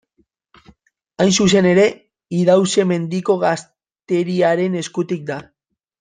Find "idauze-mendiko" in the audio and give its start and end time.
2.37-3.35